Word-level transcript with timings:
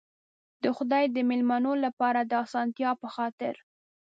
د 0.63 0.65
خدای 0.77 1.05
د 1.11 1.17
مېلمنو 1.29 1.71
لپاره 1.85 2.19
د 2.23 2.31
آسانتیا 2.43 2.91
په 3.01 3.07
خاطر. 3.15 3.53